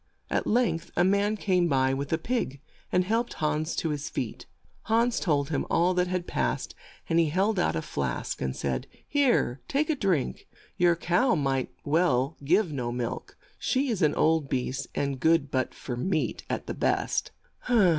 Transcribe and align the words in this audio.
At 0.31 0.47
length 0.47 0.89
a 0.97 1.03
man 1.03 1.37
came 1.37 1.67
by 1.67 1.93
with 1.93 2.11
a 2.11 2.17
pig, 2.17 2.59
and 2.91 3.03
helped 3.03 3.33
Hans 3.35 3.75
to 3.75 3.89
his 3.89 4.09
feet. 4.09 4.47
Hans 4.85 5.19
told 5.19 5.49
him 5.51 5.63
all 5.69 5.93
that 5.93 6.07
had 6.07 6.25
passed, 6.25 6.73
and 7.07 7.19
he 7.19 7.27
held 7.27 7.59
out 7.59 7.75
a 7.75 7.83
flask 7.83 8.41
and 8.41 8.55
said: 8.55 8.87
"Here 9.07 9.61
take 9.67 9.91
a 9.91 9.95
drink. 9.95 10.47
Your 10.75 10.95
cow 10.95 11.35
might 11.35 11.69
well 11.85 12.35
give 12.43 12.71
no 12.71 12.91
milk; 12.91 13.37
128 13.59 13.87
HANS 13.87 13.87
IN 13.87 13.91
LUCK 13.91 13.91
she 13.91 13.91
is 13.91 14.01
an 14.01 14.19
old 14.19 14.49
beast, 14.49 14.87
and 14.95 15.19
good 15.19 15.51
but 15.51 15.75
for 15.75 15.95
meat 15.95 16.45
at 16.49 16.65
the 16.65 16.73
best." 16.73 17.29